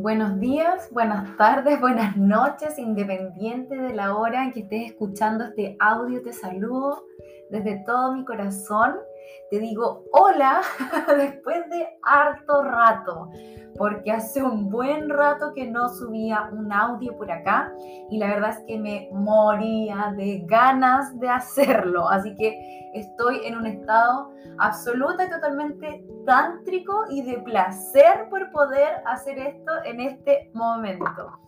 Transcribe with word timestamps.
Buenos 0.00 0.38
días, 0.38 0.88
buenas 0.92 1.36
tardes, 1.36 1.80
buenas 1.80 2.16
noches, 2.16 2.78
independiente 2.78 3.74
de 3.74 3.92
la 3.92 4.14
hora 4.16 4.44
en 4.44 4.52
que 4.52 4.60
estés 4.60 4.92
escuchando 4.92 5.42
este 5.42 5.76
audio, 5.80 6.22
te 6.22 6.32
saludo 6.32 7.04
desde 7.50 7.82
todo 7.84 8.14
mi 8.14 8.24
corazón. 8.24 8.94
Te 9.50 9.58
digo 9.58 10.04
hola 10.12 10.60
después 11.16 11.68
de 11.70 11.88
harto 12.02 12.62
rato, 12.64 13.30
porque 13.76 14.10
hace 14.10 14.42
un 14.42 14.68
buen 14.68 15.08
rato 15.08 15.52
que 15.54 15.66
no 15.66 15.88
subía 15.88 16.50
un 16.52 16.72
audio 16.72 17.16
por 17.16 17.30
acá 17.30 17.72
y 18.10 18.18
la 18.18 18.26
verdad 18.28 18.50
es 18.50 18.64
que 18.66 18.78
me 18.78 19.08
moría 19.12 20.12
de 20.16 20.42
ganas 20.46 21.18
de 21.18 21.28
hacerlo. 21.28 22.08
Así 22.08 22.34
que 22.36 22.90
estoy 22.94 23.40
en 23.44 23.56
un 23.56 23.66
estado 23.66 24.30
absoluta 24.58 25.24
y 25.24 25.30
totalmente 25.30 26.04
tántrico 26.26 27.04
y 27.10 27.22
de 27.22 27.38
placer 27.38 28.28
por 28.28 28.50
poder 28.50 29.02
hacer 29.06 29.38
esto 29.38 29.72
en 29.84 30.00
este 30.00 30.50
momento. 30.52 31.38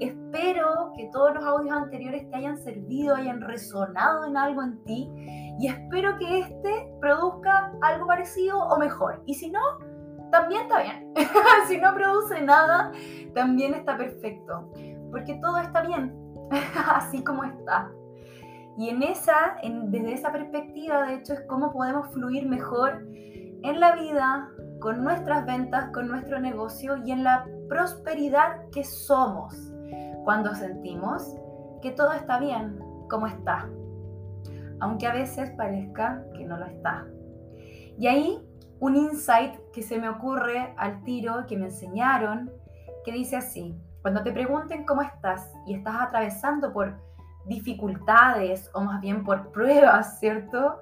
Espero 0.00 0.92
que 0.96 1.08
todos 1.12 1.34
los 1.34 1.44
audios 1.44 1.76
anteriores 1.76 2.28
te 2.30 2.36
hayan 2.36 2.58
servido, 2.58 3.14
hayan 3.14 3.40
resonado 3.40 4.26
en 4.26 4.36
algo 4.36 4.62
en 4.62 4.82
ti 4.84 5.10
y 5.58 5.68
espero 5.68 6.18
que 6.18 6.40
este 6.40 6.92
produzca 7.00 7.72
algo 7.82 8.06
parecido 8.06 8.58
o 8.58 8.78
mejor. 8.78 9.22
Y 9.26 9.34
si 9.34 9.50
no, 9.50 9.60
también 10.30 10.62
está 10.62 10.82
bien. 10.82 11.12
si 11.68 11.78
no 11.78 11.94
produce 11.94 12.42
nada, 12.42 12.92
también 13.34 13.74
está 13.74 13.96
perfecto. 13.96 14.70
Porque 15.10 15.34
todo 15.40 15.58
está 15.58 15.82
bien, 15.82 16.14
así 16.94 17.24
como 17.24 17.44
está. 17.44 17.90
Y 18.76 18.90
en 18.90 19.02
esa, 19.02 19.56
desde 19.62 20.12
esa 20.12 20.30
perspectiva, 20.30 21.04
de 21.04 21.14
hecho, 21.14 21.32
es 21.32 21.40
cómo 21.48 21.72
podemos 21.72 22.12
fluir 22.12 22.46
mejor 22.46 23.06
en 23.62 23.80
la 23.80 23.96
vida, 23.96 24.50
con 24.80 25.02
nuestras 25.02 25.46
ventas, 25.46 25.90
con 25.94 26.08
nuestro 26.08 26.38
negocio 26.38 26.98
y 27.04 27.12
en 27.12 27.24
la 27.24 27.46
prosperidad 27.68 28.68
que 28.70 28.84
somos 28.84 29.65
cuando 30.26 30.56
sentimos 30.56 31.36
que 31.80 31.92
todo 31.92 32.12
está 32.12 32.40
bien 32.40 32.80
como 33.08 33.28
está, 33.28 33.70
aunque 34.80 35.06
a 35.06 35.12
veces 35.12 35.52
parezca 35.52 36.24
que 36.34 36.44
no 36.44 36.56
lo 36.56 36.66
está. 36.66 37.06
Y 37.96 38.08
ahí 38.08 38.42
un 38.80 38.96
insight 38.96 39.54
que 39.72 39.82
se 39.82 40.00
me 40.00 40.08
ocurre 40.08 40.74
al 40.78 41.04
tiro, 41.04 41.46
que 41.46 41.56
me 41.56 41.66
enseñaron, 41.66 42.50
que 43.04 43.12
dice 43.12 43.36
así, 43.36 43.80
cuando 44.02 44.24
te 44.24 44.32
pregunten 44.32 44.84
cómo 44.84 45.02
estás 45.02 45.48
y 45.64 45.74
estás 45.74 45.94
atravesando 46.00 46.72
por 46.72 46.96
dificultades 47.44 48.68
o 48.74 48.80
más 48.80 49.00
bien 49.00 49.22
por 49.22 49.52
pruebas, 49.52 50.18
¿cierto? 50.18 50.80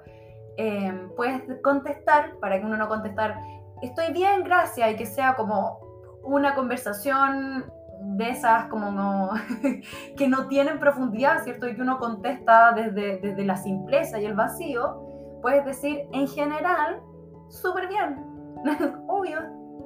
Em, 0.57 1.11
puedes 1.15 1.43
contestar, 1.61 2.39
para 2.39 2.59
que 2.59 2.65
uno 2.65 2.77
no 2.77 2.87
contestar, 2.87 3.39
estoy 3.83 4.11
bien, 4.11 4.43
gracias, 4.43 4.91
y 4.91 4.95
que 4.95 5.05
sea 5.05 5.35
como 5.35 5.79
una 6.23 6.55
conversación 6.55 7.74
de 8.17 8.29
esas 8.29 8.65
como 8.65 8.91
no, 8.91 9.31
que 10.17 10.27
no 10.27 10.47
tienen 10.47 10.79
profundidad, 10.79 11.43
¿cierto? 11.43 11.67
Y 11.67 11.75
que 11.75 11.81
uno 11.81 11.99
contesta 11.99 12.71
desde, 12.71 13.17
desde 13.19 13.43
la 13.43 13.57
simpleza 13.57 14.19
y 14.19 14.25
el 14.25 14.35
vacío, 14.35 15.39
puedes 15.41 15.65
decir, 15.65 16.07
en 16.13 16.27
general, 16.27 17.01
súper 17.49 17.87
bien. 17.87 18.23
Obvio, 19.07 19.39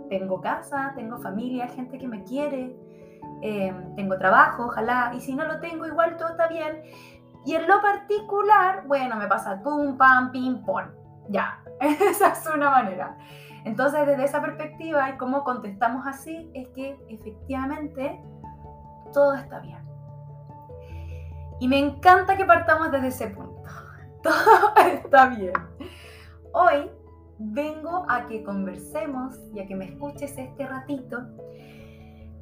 tengo 0.10 0.42
casa, 0.42 0.94
tengo 0.96 1.18
familia, 1.20 1.68
gente 1.68 1.98
que 1.98 2.08
me 2.08 2.24
quiere, 2.24 2.76
em, 3.42 3.96
tengo 3.96 4.18
trabajo, 4.18 4.66
ojalá, 4.66 5.12
y 5.16 5.22
si 5.22 5.36
no 5.36 5.46
lo 5.46 5.60
tengo, 5.60 5.86
igual 5.86 6.18
todo 6.18 6.30
está 6.30 6.48
bien. 6.48 6.82
Y 7.46 7.56
en 7.56 7.68
lo 7.68 7.82
particular, 7.82 8.84
bueno, 8.86 9.16
me 9.16 9.28
pasa 9.28 9.62
pum, 9.64 9.98
pam, 9.98 10.32
pim, 10.32 10.64
pom. 10.66 10.84
Ya, 11.30 11.64
esa 11.80 12.30
es 12.30 12.50
una 12.54 12.70
manera. 12.70 13.18
Entonces, 13.66 14.06
desde 14.06 14.24
esa 14.24 14.42
perspectiva 14.42 15.10
y 15.10 15.18
cómo 15.18 15.44
contestamos 15.44 16.06
así, 16.08 16.50
es 16.54 16.68
que 16.70 16.98
efectivamente 17.10 18.22
todo 19.14 19.34
está 19.36 19.60
bien. 19.60 19.80
Y 21.60 21.68
me 21.68 21.78
encanta 21.78 22.38
que 22.38 22.46
partamos 22.46 22.92
desde 22.92 23.08
ese 23.08 23.28
punto. 23.28 23.64
Todo 24.24 24.76
está 24.78 25.28
bien. 25.28 25.54
Hoy 26.54 26.90
vengo 27.38 28.06
a 28.10 28.28
que 28.28 28.44
conversemos 28.44 29.36
y 29.54 29.60
a 29.60 29.68
que 29.68 29.76
me 29.76 29.86
escuches 29.86 30.38
este 30.38 30.68
ratito, 30.68 31.20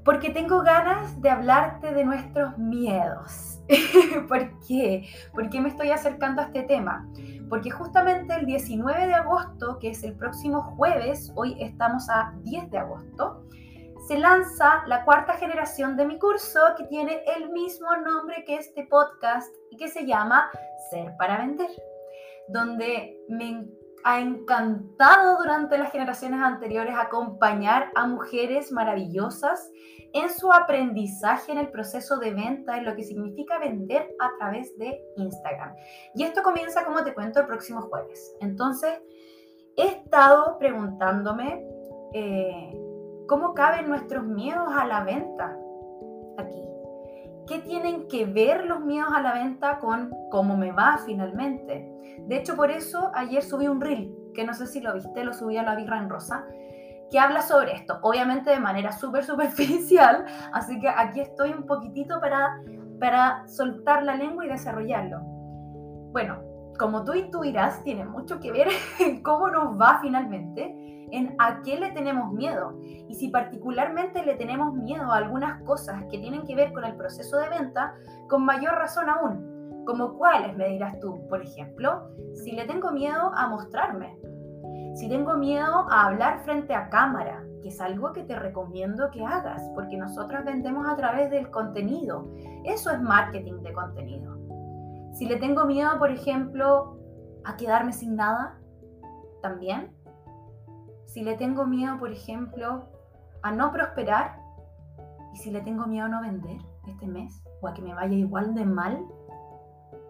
porque 0.03 0.29
tengo 0.29 0.61
ganas 0.61 1.21
de 1.21 1.29
hablarte 1.29 1.93
de 1.93 2.05
nuestros 2.05 2.57
miedos. 2.57 3.61
¿Por 4.27 4.59
qué? 4.67 5.07
¿Por 5.33 5.49
qué 5.49 5.61
me 5.61 5.69
estoy 5.69 5.89
acercando 5.91 6.41
a 6.41 6.45
este 6.45 6.63
tema? 6.63 7.07
Porque 7.49 7.71
justamente 7.71 8.35
el 8.35 8.45
19 8.45 9.07
de 9.07 9.13
agosto, 9.13 9.79
que 9.79 9.91
es 9.91 10.03
el 10.03 10.13
próximo 10.15 10.61
jueves, 10.75 11.31
hoy 11.35 11.55
estamos 11.61 12.09
a 12.09 12.33
10 12.43 12.69
de 12.71 12.77
agosto, 12.77 13.43
se 14.07 14.17
lanza 14.17 14.83
la 14.87 15.03
cuarta 15.03 15.33
generación 15.33 15.97
de 15.97 16.05
mi 16.05 16.17
curso 16.17 16.59
que 16.77 16.85
tiene 16.85 17.23
el 17.35 17.49
mismo 17.49 17.95
nombre 17.97 18.43
que 18.45 18.55
este 18.55 18.85
podcast 18.85 19.53
y 19.69 19.77
que 19.77 19.89
se 19.89 20.05
llama 20.05 20.49
Ser 20.89 21.13
para 21.17 21.37
Vender, 21.37 21.69
donde 22.47 23.17
me 23.27 23.67
ha 24.07 24.21
encantado 24.21 25.37
durante 25.37 25.77
las 25.77 25.91
generaciones 25.91 26.39
anteriores 26.39 26.95
acompañar 26.97 27.91
a 27.93 28.07
mujeres 28.07 28.71
maravillosas 28.71 29.69
en 30.13 30.29
su 30.29 30.53
aprendizaje 30.53 31.51
en 31.51 31.57
el 31.57 31.67
proceso 31.71 32.17
de 32.17 32.33
venta, 32.33 32.77
en 32.77 32.85
lo 32.85 32.95
que 32.95 33.03
significa 33.03 33.59
vender 33.59 34.15
a 34.21 34.31
través 34.37 34.77
de 34.77 34.97
Instagram. 35.17 35.75
Y 36.15 36.23
esto 36.23 36.41
comienza, 36.41 36.85
como 36.85 37.03
te 37.03 37.13
cuento, 37.13 37.41
el 37.41 37.47
próximo 37.47 37.81
jueves. 37.81 38.33
Entonces, 38.39 38.97
he 39.75 39.87
estado 39.87 40.57
preguntándome 40.57 41.67
eh, 42.13 42.79
cómo 43.27 43.53
caben 43.53 43.89
nuestros 43.89 44.23
miedos 44.23 44.69
a 44.73 44.85
la 44.85 45.03
venta 45.03 45.53
aquí. 46.37 46.76
¿Qué 47.47 47.59
tienen 47.59 48.07
que 48.09 48.25
ver 48.25 48.65
los 48.65 48.81
miedos 48.81 49.09
a 49.15 49.21
la 49.21 49.33
venta 49.33 49.79
con 49.79 50.11
cómo 50.29 50.57
me 50.57 50.73
va 50.73 50.99
finalmente? 51.05 51.89
De 52.27 52.35
hecho, 52.35 52.55
por 52.57 52.71
eso 52.71 53.09
ayer 53.13 53.41
subí 53.41 53.67
un 53.67 53.79
reel, 53.79 54.13
que 54.33 54.43
no 54.43 54.53
sé 54.53 54.67
si 54.67 54.81
lo 54.81 54.93
viste, 54.93 55.23
lo 55.23 55.33
subí 55.33 55.55
a 55.57 55.63
la 55.63 55.75
birra 55.75 55.97
en 55.97 56.09
rosa, 56.09 56.45
que 57.09 57.19
habla 57.19 57.41
sobre 57.41 57.73
esto, 57.73 57.99
obviamente 58.01 58.49
de 58.49 58.59
manera 58.59 58.91
súper 58.91 59.23
superficial, 59.23 60.25
así 60.51 60.77
que 60.79 60.89
aquí 60.89 61.21
estoy 61.21 61.51
un 61.51 61.65
poquitito 61.65 62.19
para, 62.19 62.61
para 62.99 63.47
soltar 63.47 64.03
la 64.03 64.15
lengua 64.15 64.45
y 64.45 64.49
desarrollarlo. 64.49 65.19
Bueno, 66.11 66.41
como 66.77 67.05
tú 67.05 67.13
intuirás, 67.13 67.81
tiene 67.83 68.03
mucho 68.03 68.41
que 68.41 68.51
ver 68.51 68.67
cómo 69.23 69.49
nos 69.49 69.79
va 69.79 69.99
finalmente, 70.01 70.96
en 71.11 71.35
a 71.39 71.61
qué 71.61 71.79
le 71.79 71.91
tenemos 71.91 72.31
miedo. 72.33 72.79
Y 72.81 73.15
si 73.15 73.29
particularmente 73.29 74.23
le 74.25 74.35
tenemos 74.35 74.73
miedo 74.73 75.11
a 75.11 75.17
algunas 75.17 75.61
cosas 75.63 76.03
que 76.11 76.19
tienen 76.19 76.43
que 76.43 76.55
ver 76.55 76.73
con 76.73 76.83
el 76.83 76.95
proceso 76.95 77.37
de 77.37 77.49
venta, 77.49 77.95
con 78.29 78.45
mayor 78.45 78.73
razón 78.75 79.09
aún. 79.09 79.83
Como 79.85 80.17
cuáles, 80.17 80.55
me 80.57 80.67
dirás 80.67 80.99
tú, 80.99 81.25
por 81.29 81.41
ejemplo, 81.41 82.09
si 82.33 82.51
le 82.51 82.65
tengo 82.65 82.91
miedo 82.91 83.31
a 83.35 83.47
mostrarme, 83.47 84.17
si 84.95 85.07
tengo 85.07 85.35
miedo 85.35 85.85
a 85.89 86.07
hablar 86.07 86.43
frente 86.43 86.73
a 86.73 86.89
cámara, 86.89 87.43
que 87.61 87.69
es 87.69 87.79
algo 87.79 88.13
que 88.13 88.23
te 88.23 88.35
recomiendo 88.35 89.09
que 89.11 89.23
hagas, 89.23 89.61
porque 89.75 89.97
nosotras 89.97 90.43
vendemos 90.43 90.87
a 90.87 90.95
través 90.95 91.29
del 91.29 91.49
contenido. 91.49 92.29
Eso 92.65 92.91
es 92.91 93.01
marketing 93.01 93.61
de 93.61 93.73
contenido. 93.73 94.37
Si 95.13 95.25
le 95.25 95.37
tengo 95.37 95.65
miedo, 95.65 95.97
por 95.97 96.11
ejemplo, 96.11 96.97
a 97.45 97.55
quedarme 97.55 97.93
sin 97.93 98.15
nada, 98.15 98.59
también 99.41 99.96
si 101.07 101.23
le 101.23 101.35
tengo 101.37 101.65
miedo, 101.65 101.97
por 101.97 102.11
ejemplo, 102.11 102.89
a 103.41 103.51
no 103.51 103.71
prosperar, 103.71 104.39
y 105.33 105.37
si 105.37 105.51
le 105.51 105.61
tengo 105.61 105.87
miedo 105.87 106.05
a 106.05 106.09
no 106.09 106.21
vender 106.21 106.57
este 106.85 107.07
mes, 107.07 107.41
o 107.61 107.67
a 107.67 107.73
que 107.73 107.81
me 107.81 107.93
vaya 107.93 108.15
igual 108.15 108.53
de 108.53 108.65
mal 108.65 109.03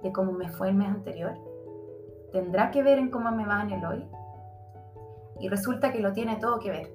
de 0.01 0.11
como 0.11 0.31
me 0.31 0.49
fue 0.49 0.69
el 0.69 0.75
mes 0.75 0.89
anterior, 0.89 1.33
tendrá 2.31 2.71
que 2.71 2.83
ver 2.83 2.97
en 2.97 3.11
cómo 3.11 3.31
me 3.31 3.45
va 3.45 3.61
en 3.61 3.71
el 3.71 3.85
hoy. 3.85 4.07
Y 5.39 5.49
resulta 5.49 5.91
que 5.91 5.99
lo 5.99 6.13
tiene 6.13 6.37
todo 6.37 6.59
que 6.59 6.71
ver. 6.71 6.93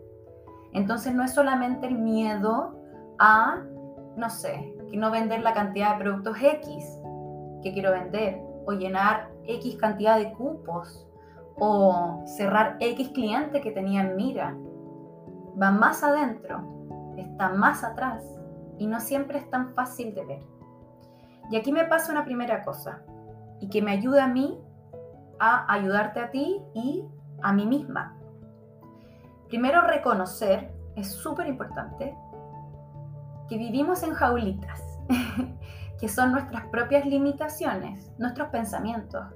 Entonces 0.72 1.14
no 1.14 1.22
es 1.22 1.32
solamente 1.32 1.86
el 1.86 1.96
miedo 1.96 2.76
a, 3.18 3.62
no 4.16 4.30
sé, 4.30 4.74
que 4.90 4.96
no 4.96 5.12
vender 5.12 5.42
la 5.42 5.54
cantidad 5.54 5.96
de 5.96 6.04
productos 6.04 6.36
X 6.42 6.98
que 7.62 7.72
quiero 7.72 7.92
vender, 7.92 8.40
o 8.66 8.72
llenar 8.72 9.30
X 9.46 9.76
cantidad 9.76 10.18
de 10.18 10.32
cupos, 10.32 11.06
o 11.58 12.22
cerrar 12.26 12.76
X 12.80 13.10
cliente 13.10 13.60
que 13.60 13.70
tenía 13.70 14.02
en 14.02 14.16
mira. 14.16 14.56
Va 15.60 15.70
más 15.70 16.02
adentro, 16.02 17.14
está 17.16 17.50
más 17.50 17.84
atrás 17.84 18.24
y 18.78 18.86
no 18.86 19.00
siempre 19.00 19.38
es 19.38 19.48
tan 19.50 19.74
fácil 19.74 20.14
de 20.14 20.24
ver. 20.24 20.42
Y 21.50 21.56
aquí 21.56 21.72
me 21.72 21.84
pasa 21.84 22.12
una 22.12 22.24
primera 22.24 22.62
cosa 22.62 23.02
y 23.60 23.68
que 23.68 23.82
me 23.82 23.92
ayuda 23.92 24.24
a 24.24 24.28
mí 24.28 24.58
a 25.38 25.72
ayudarte 25.72 26.20
a 26.20 26.30
ti 26.30 26.62
y 26.74 27.04
a 27.42 27.52
mí 27.52 27.66
misma. 27.66 28.16
Primero 29.48 29.82
reconocer, 29.82 30.72
es 30.96 31.08
súper 31.08 31.46
importante, 31.46 32.16
que 33.48 33.58
vivimos 33.58 34.02
en 34.02 34.14
jaulitas, 34.14 34.80
que 36.00 36.08
son 36.08 36.32
nuestras 36.32 36.66
propias 36.68 37.04
limitaciones, 37.04 38.10
nuestros 38.18 38.48
pensamientos, 38.48 39.26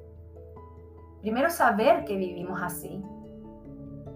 Primero 1.26 1.50
saber 1.50 2.04
que 2.04 2.16
vivimos 2.16 2.62
así 2.62 3.02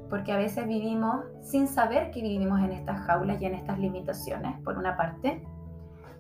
porque 0.09 0.31
a 0.31 0.37
veces 0.37 0.69
vivimos 0.69 1.25
sin 1.43 1.67
saber 1.67 2.13
que 2.13 2.23
vivimos 2.23 2.61
en 2.61 2.71
estas 2.71 3.01
jaulas 3.01 3.43
y 3.43 3.47
en 3.47 3.55
estas 3.55 3.81
limitaciones, 3.81 4.61
por 4.63 4.79
una 4.79 4.97
parte. 4.97 5.45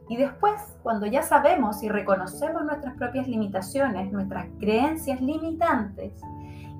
Y 0.09 0.17
después, 0.17 0.61
cuando 0.83 1.07
ya 1.07 1.23
sabemos 1.23 1.85
y 1.85 1.89
reconocemos 1.89 2.65
nuestras 2.65 2.97
propias 2.97 3.29
limitaciones, 3.29 4.11
nuestras 4.11 4.49
creencias 4.59 5.21
limitantes, 5.21 6.13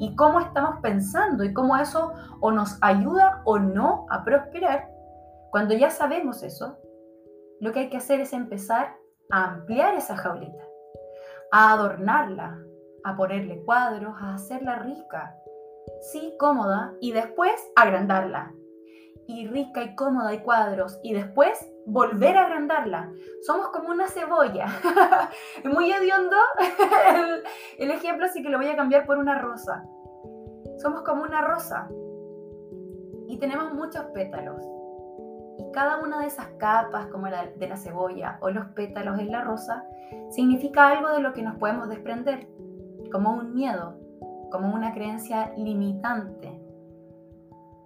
y 0.01 0.17
cómo 0.17 0.41
estamos 0.41 0.81
pensando 0.81 1.45
y 1.45 1.55
cómo 1.55 1.77
eso 1.77 2.13
o 2.41 2.51
nos 2.51 2.79
ayuda 2.81 3.43
o 3.45 3.61
no 3.61 4.07
a 4.11 4.25
prosperar, 4.25 4.91
cuando 5.53 5.73
ya 5.75 5.91
sabemos 5.91 6.43
eso, 6.43 6.81
lo 7.61 7.71
que 7.71 7.79
hay 7.79 7.91
que 7.91 7.99
hacer 7.99 8.19
es 8.21 8.33
empezar 8.33 8.93
a 9.31 9.53
ampliar 9.53 9.95
esa 9.95 10.17
jaulita, 10.17 10.65
a 11.53 11.75
adornarla, 11.75 12.59
a 13.05 13.17
ponerle 13.17 13.63
cuadros, 13.65 14.15
a 14.21 14.35
hacerla 14.35 14.81
rica, 14.81 15.37
sí, 16.01 16.35
cómoda, 16.39 16.95
y 17.01 17.13
después 17.13 17.53
agrandarla. 17.77 18.53
Y 19.27 19.47
rica 19.47 19.83
y 19.83 19.95
cómoda 19.95 20.35
y 20.35 20.41
cuadros, 20.41 20.99
y 21.03 21.13
después 21.13 21.71
volver 21.87 22.37
a 22.37 22.47
agrandarla. 22.47 23.13
Somos 23.43 23.69
como 23.69 23.91
una 23.91 24.09
cebolla. 24.09 24.67
Muy 25.65 25.91
hediondo 25.93 26.37
el, 27.79 27.91
ejemplo, 27.91 28.27
así 28.27 28.43
que 28.43 28.49
lo 28.49 28.59
voy 28.59 28.69
a 28.69 28.77
cambiar 28.77 29.07
por 29.07 29.19
una 29.19 29.39
rosa. 29.39 29.85
Somos 30.79 31.03
como 31.03 31.23
una 31.23 31.43
rosa 31.43 31.89
y 33.29 33.39
tenemos 33.39 33.73
muchos 33.75 34.05
pétalos. 34.15 34.63
Y 35.59 35.71
cada 35.73 35.99
una 35.99 36.21
de 36.21 36.27
esas 36.27 36.49
capas, 36.59 37.07
como 37.09 37.29
la 37.29 37.47
de 37.47 37.69
la 37.69 37.77
cebolla 37.77 38.39
o 38.41 38.51
los 38.51 38.67
pétalos 38.69 39.19
en 39.19 39.31
la 39.31 39.43
rosa, 39.43 39.85
significa 40.31 40.89
algo 40.89 41.11
de 41.11 41.21
lo 41.21 41.33
que 41.33 41.43
nos 41.43 41.57
podemos 41.57 41.89
desprender, 41.89 42.49
como 43.11 43.33
un 43.33 43.55
miedo, 43.55 43.97
como 44.51 44.75
una 44.75 44.93
creencia 44.93 45.53
limitante. 45.57 46.61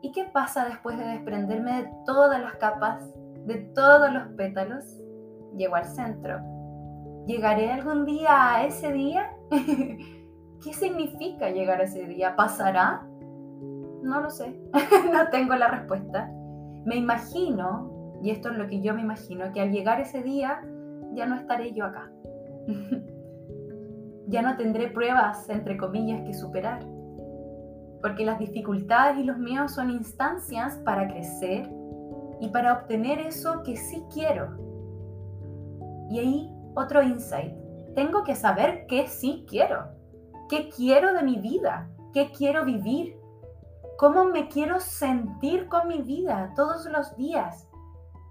¿Y 0.03 0.13
qué 0.13 0.25
pasa 0.25 0.67
después 0.67 0.99
de 0.99 1.05
desprenderme 1.05 1.83
de 1.83 1.91
todas 2.05 2.41
las 2.41 2.55
capas, 2.57 3.11
de 3.47 3.57
todos 3.75 4.13
los 4.13 4.29
pétalos? 4.37 4.85
Llego 5.57 5.77
al 5.77 5.87
centro. 5.87 6.41
¿Llegaré 7.27 7.71
algún 7.71 8.05
día 8.05 8.55
a 8.55 8.67
ese 8.67 8.93
día? 8.93 9.31
¿Qué 9.51 10.73
significa 10.73 11.51
llegar 11.51 11.81
a 11.81 11.85
ese 11.85 12.07
día? 12.07 12.37
¿Pasará? 12.37 13.07
No 14.03 14.21
lo 14.21 14.31
sé, 14.31 14.61
no 15.13 15.29
tengo 15.31 15.55
la 15.55 15.69
respuesta. 15.69 16.31
Me 16.85 16.97
imagino, 16.97 18.19
y 18.23 18.31
esto 18.31 18.51
es 18.51 18.59
lo 18.59 18.67
que 18.69 18.83
yo 18.83 18.95
me 18.95 19.01
imagino, 19.01 19.53
que 19.53 19.61
al 19.61 19.73
llegar 19.73 20.01
ese 20.01 20.23
día 20.23 20.61
ya 21.15 21.27
no 21.27 21.37
estaré 21.37 21.73
yo 21.73 21.87
acá. 21.87 22.11
ya 24.27 24.43
no 24.43 24.57
tendré 24.57 24.89
pruebas, 24.89 25.49
entre 25.49 25.77
comillas, 25.77 26.23
que 26.25 26.35
superar. 26.35 26.85
Porque 28.01 28.25
las 28.25 28.39
dificultades 28.39 29.19
y 29.19 29.25
los 29.25 29.39
miedos 29.39 29.73
son 29.73 29.91
instancias 29.91 30.77
para 30.85 31.09
crecer 31.09 31.71
y 32.41 32.49
para 32.49 32.75
obtener 32.75 33.19
eso 33.19 33.63
que 33.63 33.77
sí 33.77 34.03
quiero. 34.13 34.57
Y 36.11 36.19
ahí 36.19 36.55
otro 36.75 37.03
insight. 37.03 37.55
Tengo 37.95 38.25
que 38.25 38.35
saber 38.35 38.87
qué 38.87 39.07
sí 39.07 39.45
quiero. 39.49 39.85
¿Qué 40.49 40.69
quiero 40.69 41.15
de 41.15 41.23
mi 41.23 41.37
vida? 41.37 41.89
¿Qué 42.13 42.31
quiero 42.37 42.65
vivir? 42.65 43.17
¿Cómo 43.99 44.25
me 44.25 44.49
quiero 44.49 44.81
sentir 44.81 45.69
con 45.69 45.89
mi 45.89 46.03
vida 46.03 46.53
todos 46.57 46.87
los 46.87 47.17
días? 47.17 47.69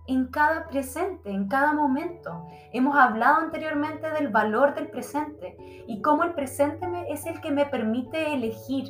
En 0.08 0.28
cada 0.28 0.68
presente, 0.68 1.30
en 1.30 1.48
cada 1.48 1.74
momento. 1.74 2.46
Hemos 2.72 2.96
hablado 2.96 3.38
anteriormente 3.38 4.10
del 4.12 4.30
valor 4.30 4.76
del 4.76 4.90
presente 4.90 5.56
y 5.88 6.02
cómo 6.02 6.24
el 6.24 6.34
presente 6.34 6.88
es 7.10 7.26
el 7.26 7.40
que 7.42 7.52
me 7.52 7.66
permite 7.66 8.34
elegir 8.34 8.86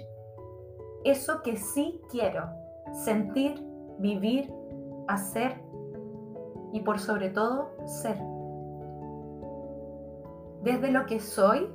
eso 1.03 1.41
que 1.43 1.57
sí 1.57 2.01
quiero, 2.09 2.49
sentir, 2.93 3.61
vivir, 3.99 4.51
hacer 5.07 5.61
y 6.71 6.81
por 6.81 6.99
sobre 6.99 7.29
todo 7.29 7.71
ser. 7.85 8.17
Desde 10.63 10.91
lo 10.91 11.05
que 11.05 11.19
soy 11.19 11.69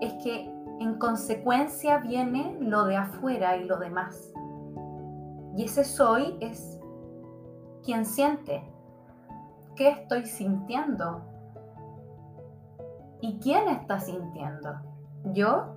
es 0.00 0.12
que 0.22 0.50
en 0.80 0.98
consecuencia 0.98 1.98
viene 1.98 2.56
lo 2.60 2.84
de 2.84 2.96
afuera 2.96 3.56
y 3.56 3.64
lo 3.64 3.78
demás. 3.78 4.32
Y 5.56 5.64
ese 5.64 5.84
soy 5.84 6.36
es 6.40 6.73
quien 7.84 8.06
siente. 8.06 8.64
¿Qué 9.76 9.90
estoy 9.90 10.24
sintiendo? 10.26 11.22
¿Y 13.20 13.38
quién 13.40 13.68
está 13.68 14.00
sintiendo? 14.00 14.74
¿Yo? 15.32 15.74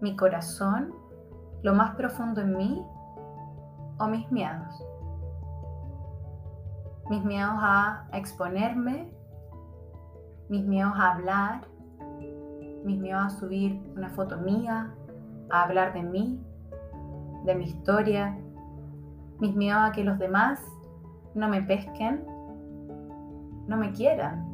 ¿Mi 0.00 0.16
corazón? 0.16 0.94
¿Lo 1.62 1.74
más 1.74 1.94
profundo 1.94 2.40
en 2.40 2.56
mí? 2.56 2.86
¿O 3.98 4.06
mis 4.08 4.30
miedos? 4.32 4.84
Mis 7.08 7.24
miedos 7.24 7.54
a 7.56 8.08
exponerme, 8.12 9.12
mis 10.48 10.64
miedos 10.64 10.94
a 10.96 11.12
hablar, 11.12 11.66
mis 12.84 12.98
miedos 12.98 13.24
a 13.24 13.30
subir 13.30 13.80
una 13.96 14.08
foto 14.10 14.38
mía, 14.38 14.94
a 15.50 15.62
hablar 15.62 15.92
de 15.92 16.02
mí, 16.02 16.40
de 17.44 17.54
mi 17.54 17.64
historia, 17.64 18.36
mis 19.42 19.56
miedos 19.56 19.82
a 19.82 19.90
que 19.90 20.04
los 20.04 20.20
demás 20.20 20.60
no 21.34 21.48
me 21.48 21.62
pesquen, 21.62 22.24
no 23.66 23.76
me 23.76 23.90
quieran. 23.90 24.48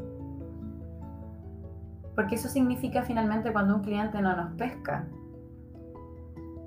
Porque 2.14 2.36
eso 2.36 2.48
significa 2.48 3.02
finalmente 3.02 3.52
cuando 3.52 3.76
un 3.76 3.82
cliente 3.82 4.20
no 4.22 4.34
nos 4.34 4.54
pesca. 4.54 5.06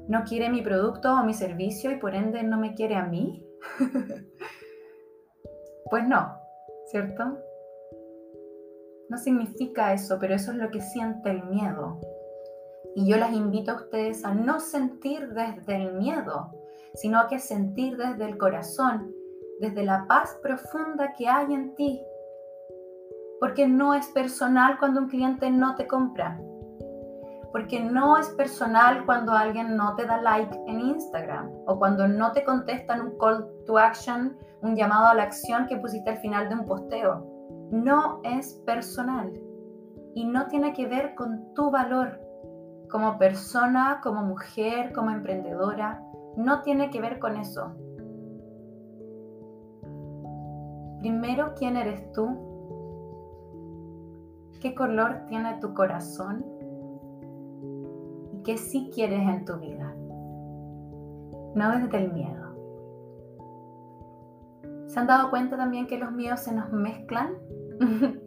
No 0.08 0.24
quiere 0.24 0.50
mi 0.50 0.62
producto 0.62 1.16
o 1.16 1.24
mi 1.24 1.34
servicio 1.34 1.92
y 1.92 1.96
por 1.96 2.14
ende 2.14 2.44
no 2.44 2.60
me 2.60 2.76
quiere 2.76 2.96
a 2.96 3.06
mí. 3.06 3.44
pues 5.90 6.08
no, 6.08 6.36
¿cierto? 6.92 7.40
No 9.10 9.18
significa 9.18 9.94
eso, 9.94 10.20
pero 10.20 10.36
eso 10.36 10.52
es 10.52 10.58
lo 10.58 10.70
que 10.70 10.82
siente 10.82 11.32
el 11.32 11.44
miedo. 11.46 12.00
Y 12.96 13.10
yo 13.10 13.18
las 13.18 13.34
invito 13.34 13.72
a 13.72 13.76
ustedes 13.76 14.24
a 14.24 14.36
no 14.36 14.60
sentir 14.60 15.34
desde 15.34 15.76
el 15.76 15.94
miedo, 15.94 16.52
sino 16.96 17.28
que 17.28 17.40
sentir 17.40 17.98
desde 17.98 18.26
el 18.26 18.38
corazón, 18.38 19.14
desde 19.60 19.84
la 19.84 20.06
paz 20.08 20.38
profunda 20.42 21.14
que 21.18 21.28
hay 21.28 21.54
en 21.54 21.76
ti. 21.76 22.02
Porque 23.40 23.68
no 23.68 23.94
es 23.94 24.08
personal 24.10 24.78
cuando 24.78 25.02
un 25.02 25.10
cliente 25.10 25.50
no 25.50 25.76
te 25.76 25.88
compra. 25.88 26.40
Porque 27.52 27.82
no 27.82 28.18
es 28.18 28.30
personal 28.30 29.06
cuando 29.06 29.34
alguien 29.34 29.76
no 29.76 29.96
te 29.96 30.06
da 30.06 30.22
like 30.22 30.56
en 30.68 30.80
Instagram 30.80 31.52
o 31.66 31.78
cuando 31.78 32.08
no 32.08 32.32
te 32.32 32.44
contestan 32.44 33.02
un 33.02 33.18
call 33.18 33.46
to 33.66 33.78
action, 33.78 34.38
un 34.62 34.76
llamado 34.76 35.08
a 35.08 35.14
la 35.16 35.24
acción 35.24 35.68
que 35.68 35.78
pusiste 35.78 36.12
al 36.12 36.18
final 36.20 36.48
de 36.48 36.56
un 36.56 36.66
posteo 36.66 37.32
no 37.72 38.20
es 38.24 38.54
personal 38.66 39.32
y 40.14 40.26
no 40.26 40.48
tiene 40.48 40.74
que 40.74 40.88
ver 40.88 41.16
con 41.16 41.54
tu 41.54 41.72
valor 41.72 42.20
como 42.90 43.18
persona, 43.18 44.02
como 44.04 44.24
mujer, 44.24 44.92
como 44.92 45.10
emprendedora. 45.10 46.04
No 46.38 46.62
tiene 46.62 46.90
que 46.90 47.02
ver 47.02 47.20
con 47.20 47.38
eso. 47.38 47.72
Primero, 51.00 51.54
¿quién 51.58 51.78
eres 51.78 52.12
tú? 52.12 52.52
¿Qué 54.62 54.76
color 54.76 55.26
tiene 55.28 55.60
tu 55.60 55.74
corazón? 55.74 56.46
¿Y 58.34 58.44
qué 58.44 58.58
sí 58.58 58.92
quieres 58.94 59.28
en 59.28 59.46
tu 59.46 59.58
vida? 59.58 59.96
No 61.56 61.72
desde 61.72 61.98
el 61.98 62.14
miedo. 62.14 62.42
¿Se 64.88 65.00
han 65.00 65.08
dado 65.08 65.32
cuenta 65.32 65.58
también 65.58 65.88
que 65.88 65.98
los 65.98 66.12
miedos 66.12 66.42
se 66.42 66.54
nos 66.54 66.72
mezclan? 66.72 67.34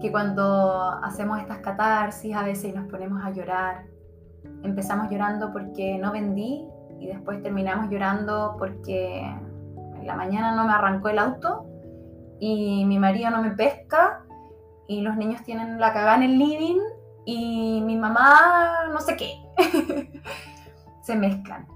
que 0.00 0.10
cuando 0.10 0.80
hacemos 1.02 1.40
estas 1.40 1.58
catarsis 1.58 2.34
a 2.34 2.42
veces 2.42 2.74
nos 2.74 2.88
ponemos 2.88 3.22
a 3.24 3.30
llorar, 3.30 3.84
empezamos 4.62 5.10
llorando 5.10 5.52
porque 5.52 5.98
no 5.98 6.12
vendí 6.12 6.66
y 6.98 7.06
después 7.06 7.42
terminamos 7.42 7.90
llorando 7.90 8.56
porque 8.58 9.20
en 9.20 10.06
la 10.06 10.16
mañana 10.16 10.54
no 10.54 10.64
me 10.64 10.72
arrancó 10.72 11.08
el 11.08 11.18
auto 11.18 11.66
y 12.40 12.84
mi 12.84 12.98
marido 12.98 13.30
no 13.30 13.42
me 13.42 13.50
pesca 13.50 14.24
y 14.88 15.00
los 15.00 15.16
niños 15.16 15.42
tienen 15.42 15.80
la 15.80 15.92
cagada 15.92 16.16
en 16.16 16.22
el 16.22 16.38
living 16.38 16.80
y 17.24 17.82
mi 17.84 17.96
mamá 17.96 18.88
no 18.92 19.00
sé 19.00 19.16
qué. 19.16 19.32
Se 21.02 21.16
mezclan. 21.16 21.66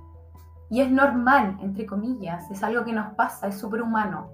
Y 0.71 0.81
es 0.81 0.91
normal, 0.91 1.57
entre 1.61 1.85
comillas, 1.85 2.49
es 2.51 2.63
algo 2.63 2.85
que 2.85 2.93
nos 2.93 3.15
pasa, 3.15 3.49
es 3.49 3.59
súper 3.59 3.83
humano. 3.83 4.31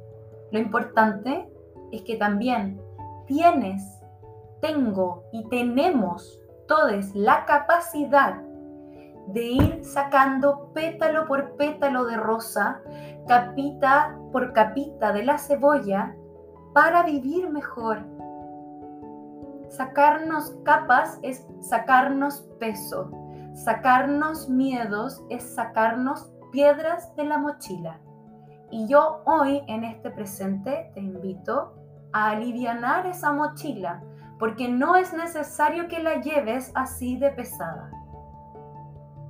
Lo 0.53 0.59
importante 0.59 1.49
es 1.93 2.03
que 2.03 2.17
también 2.17 2.81
tienes, 3.27 3.83
tengo 4.61 5.25
y 5.33 5.49
tenemos 5.49 6.39
todos 6.67 7.15
la 7.15 7.45
capacidad 7.45 8.43
de 9.29 9.43
ir 9.43 9.85
sacando 9.85 10.71
pétalo 10.73 11.27
por 11.27 11.57
pétalo 11.57 12.05
de 12.05 12.17
rosa, 12.17 12.81
capita 13.27 14.17
por 14.33 14.53
capita 14.53 15.13
de 15.13 15.25
la 15.25 15.39
cebolla 15.39 16.15
para 16.73 17.03
vivir 17.03 17.51
mejor. 17.51 18.05
Sacarnos 19.69 20.55
capas 20.65 21.19
es 21.23 21.47
sacarnos 21.61 22.43
peso. 22.61 23.11
Sacarnos 23.55 24.49
miedos 24.49 25.25
es 25.31 25.55
sacarnos 25.55 26.31
piedras 26.53 27.15
de 27.17 27.25
la 27.25 27.39
mochila. 27.39 28.01
Y 28.71 28.87
yo 28.87 29.23
hoy 29.25 29.63
en 29.67 29.85
este 29.85 30.11
presente 30.11 30.91
te 30.95 31.01
invito 31.01 31.75
a 32.13 32.31
alivianar 32.31 33.07
esa 33.07 33.33
mochila, 33.33 34.03
porque 34.39 34.69
no 34.69 34.97
es 34.97 35.13
necesario 35.13 35.89
que 35.89 36.03
la 36.03 36.21
lleves 36.21 36.71
así 36.75 37.17
de 37.17 37.31
pesada. 37.31 37.91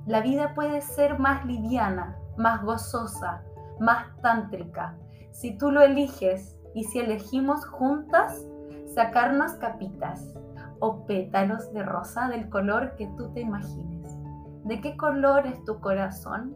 La 0.05 0.21
vida 0.21 0.53
puede 0.53 0.81
ser 0.81 1.19
más 1.19 1.45
liviana, 1.45 2.17
más 2.37 2.63
gozosa, 2.63 3.43
más 3.79 4.05
tántrica, 4.21 4.95
si 5.31 5.57
tú 5.57 5.71
lo 5.71 5.81
eliges 5.81 6.57
y 6.73 6.83
si 6.85 6.99
elegimos 6.99 7.65
juntas 7.65 8.45
sacarnos 8.93 9.53
capitas 9.55 10.33
o 10.79 11.05
pétalos 11.05 11.71
de 11.73 11.83
rosa 11.83 12.29
del 12.29 12.49
color 12.49 12.95
que 12.95 13.07
tú 13.17 13.31
te 13.33 13.41
imagines. 13.41 14.17
¿De 14.63 14.81
qué 14.81 14.97
color 14.97 15.47
es 15.47 15.63
tu 15.63 15.79
corazón? 15.79 16.55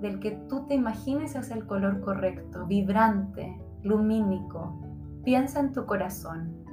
Del 0.00 0.18
que 0.20 0.32
tú 0.48 0.66
te 0.66 0.74
imagines 0.74 1.34
es 1.34 1.50
el 1.50 1.66
color 1.66 2.00
correcto, 2.00 2.66
vibrante, 2.66 3.60
lumínico. 3.82 4.89
Piensa 5.24 5.60
en 5.60 5.72
tu 5.72 5.86
corazón. 5.86 6.64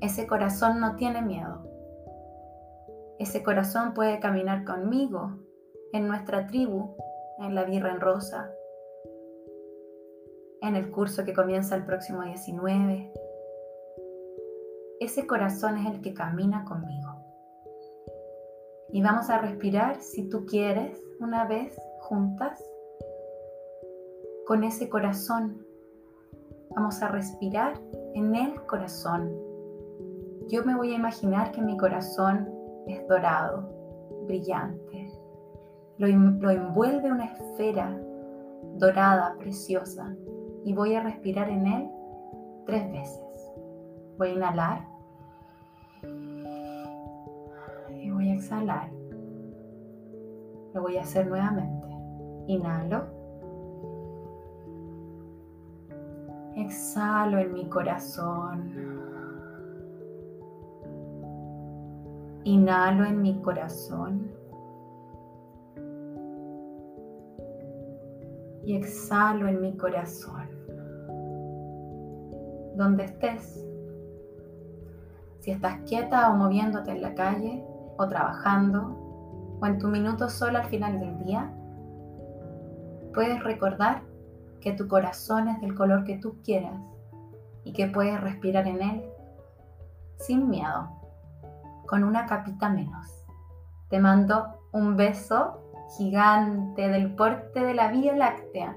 Ese 0.00 0.26
corazón 0.26 0.80
no 0.80 0.96
tiene 0.96 1.22
miedo. 1.22 1.62
Ese 3.18 3.42
corazón 3.42 3.94
puede 3.94 4.18
caminar 4.18 4.64
conmigo 4.64 5.38
en 5.92 6.08
nuestra 6.08 6.46
tribu, 6.46 6.96
en 7.38 7.54
la 7.54 7.64
birra 7.64 7.90
en 7.90 8.00
rosa, 8.00 8.50
en 10.62 10.74
el 10.74 10.90
curso 10.90 11.24
que 11.24 11.32
comienza 11.32 11.76
el 11.76 11.84
próximo 11.84 12.22
19. 12.22 13.12
Ese 15.00 15.26
corazón 15.26 15.78
es 15.78 15.94
el 15.94 16.00
que 16.00 16.12
camina 16.12 16.64
conmigo. 16.64 17.16
Y 18.92 19.02
vamos 19.02 19.30
a 19.30 19.38
respirar, 19.38 20.00
si 20.00 20.28
tú 20.28 20.44
quieres, 20.44 21.00
una 21.20 21.46
vez 21.46 21.78
juntas, 22.00 22.60
con 24.46 24.64
ese 24.64 24.88
corazón. 24.88 25.64
Vamos 26.74 27.02
a 27.02 27.08
respirar 27.08 27.74
en 28.14 28.34
el 28.34 28.64
corazón. 28.66 29.30
Yo 30.48 30.64
me 30.64 30.76
voy 30.76 30.92
a 30.92 30.96
imaginar 30.96 31.52
que 31.52 31.62
mi 31.62 31.76
corazón 31.76 32.48
es 32.86 33.06
dorado, 33.08 33.68
brillante. 34.26 35.12
Lo, 35.98 36.06
lo 36.06 36.50
envuelve 36.50 37.12
una 37.12 37.26
esfera 37.26 38.00
dorada, 38.76 39.36
preciosa. 39.38 40.14
Y 40.64 40.72
voy 40.72 40.94
a 40.94 41.02
respirar 41.02 41.48
en 41.48 41.66
él 41.66 41.90
tres 42.66 42.90
veces. 42.90 43.52
Voy 44.18 44.30
a 44.30 44.34
inhalar 44.34 44.90
voy 48.20 48.28
a 48.28 48.34
exhalar. 48.34 48.90
Lo 50.74 50.82
voy 50.82 50.98
a 50.98 51.02
hacer 51.02 51.26
nuevamente. 51.26 51.88
Inhalo. 52.48 53.19
Exhalo 56.70 57.38
en 57.40 57.52
mi 57.52 57.68
corazón. 57.68 58.72
Inhalo 62.44 63.06
en 63.06 63.20
mi 63.20 63.42
corazón. 63.42 64.30
Y 68.62 68.76
exhalo 68.76 69.48
en 69.48 69.60
mi 69.60 69.76
corazón. 69.76 70.48
Donde 72.76 73.06
estés. 73.06 73.66
Si 75.40 75.50
estás 75.50 75.80
quieta 75.88 76.30
o 76.30 76.36
moviéndote 76.36 76.92
en 76.92 77.02
la 77.02 77.16
calle, 77.16 77.64
o 77.98 78.06
trabajando 78.06 79.58
o 79.60 79.66
en 79.66 79.76
tu 79.80 79.88
minuto 79.88 80.28
solo 80.28 80.58
al 80.58 80.66
final 80.66 81.00
del 81.00 81.18
día, 81.24 81.52
puedes 83.12 83.42
recordar 83.42 84.09
que 84.60 84.72
tu 84.72 84.88
corazón 84.88 85.48
es 85.48 85.60
del 85.60 85.74
color 85.74 86.04
que 86.04 86.18
tú 86.18 86.40
quieras 86.44 86.80
y 87.64 87.72
que 87.72 87.86
puedes 87.86 88.20
respirar 88.20 88.66
en 88.66 88.82
él 88.82 89.04
sin 90.18 90.48
miedo, 90.48 90.88
con 91.86 92.04
una 92.04 92.26
capita 92.26 92.68
menos. 92.68 93.24
Te 93.88 93.98
mando 93.98 94.60
un 94.72 94.96
beso 94.96 95.60
gigante 95.96 96.88
del 96.88 97.14
porte 97.14 97.60
de 97.60 97.74
la 97.74 97.90
Vía 97.90 98.14
Láctea. 98.14 98.76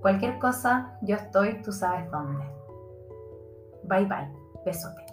Cualquier 0.00 0.38
cosa, 0.38 0.98
yo 1.02 1.16
estoy, 1.16 1.62
tú 1.62 1.72
sabes 1.72 2.10
dónde. 2.10 2.44
Bye 3.84 4.06
bye, 4.06 4.32
besote. 4.64 5.05